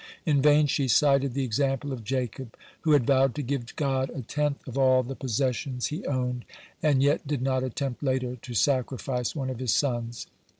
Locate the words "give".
3.43-3.75